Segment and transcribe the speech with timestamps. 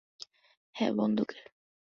[0.75, 1.45] হ্যাঁ, বন্দুকের।